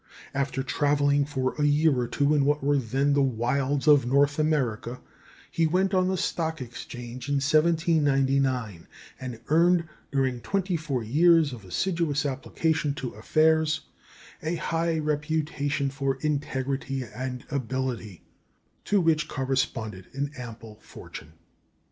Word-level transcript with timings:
After 0.33 0.63
travelling 0.63 1.25
for 1.25 1.53
a 1.61 1.63
year 1.63 1.95
or 1.95 2.07
two 2.07 2.33
in 2.33 2.43
what 2.43 2.63
were 2.63 2.79
then 2.79 3.13
the 3.13 3.21
wilds 3.21 3.87
of 3.87 4.07
North 4.07 4.39
America, 4.39 4.99
he 5.51 5.67
went 5.67 5.93
on 5.93 6.07
the 6.07 6.17
Stock 6.17 6.59
Exchange 6.59 7.29
in 7.29 7.35
1799, 7.35 8.87
and 9.19 9.39
earned 9.49 9.87
during 10.11 10.41
twenty 10.41 10.75
four 10.75 11.03
years 11.03 11.53
of 11.53 11.63
assiduous 11.63 12.25
application 12.25 12.95
to 12.95 13.09
affairs 13.09 13.81
a 14.41 14.55
high 14.55 14.97
reputation 14.97 15.91
for 15.91 16.15
integrity 16.21 17.03
and 17.03 17.45
ability, 17.51 18.23
to 18.85 18.99
which 18.99 19.27
corresponded 19.27 20.07
an 20.13 20.31
ample 20.35 20.79
fortune. 20.81 21.33